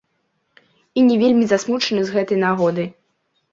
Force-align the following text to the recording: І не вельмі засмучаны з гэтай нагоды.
І 1.01 1.03
не 1.09 1.17
вельмі 1.25 1.45
засмучаны 1.53 2.01
з 2.09 2.19
гэтай 2.19 2.43
нагоды. 2.47 2.91